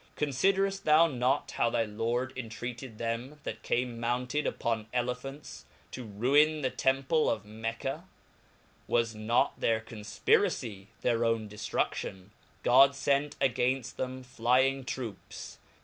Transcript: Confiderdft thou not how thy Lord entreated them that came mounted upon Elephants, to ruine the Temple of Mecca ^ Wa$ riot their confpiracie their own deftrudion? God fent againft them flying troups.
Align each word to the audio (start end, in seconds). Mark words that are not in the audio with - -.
Confiderdft 0.17 0.81
thou 0.81 1.05
not 1.05 1.51
how 1.51 1.69
thy 1.69 1.83
Lord 1.83 2.33
entreated 2.35 2.97
them 2.97 3.39
that 3.43 3.61
came 3.61 3.99
mounted 3.99 4.47
upon 4.47 4.87
Elephants, 4.91 5.65
to 5.91 6.03
ruine 6.03 6.61
the 6.61 6.71
Temple 6.71 7.29
of 7.29 7.45
Mecca 7.45 8.05
^ 8.87 8.87
Wa$ 8.89 9.03
riot 9.13 9.51
their 9.59 9.79
confpiracie 9.79 10.87
their 11.01 11.23
own 11.23 11.47
deftrudion? 11.47 12.29
God 12.63 12.93
fent 12.95 13.35
againft 13.37 13.97
them 13.97 14.23
flying 14.23 14.85
troups. 14.85 15.57